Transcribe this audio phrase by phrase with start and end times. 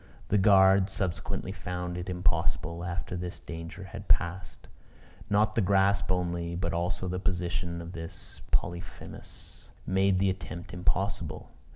[0.29, 4.67] The guard subsequently found it impossible, after this danger had passed.
[5.29, 11.51] Not the grasp only, but also the position of this Polyphemus, made the attempt impossible.